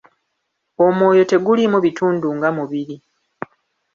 Omwoyo 0.85 1.23
teguliimu 1.31 1.77
bitundu 1.85 2.27
nga 2.37 2.49
mubiri. 2.57 2.95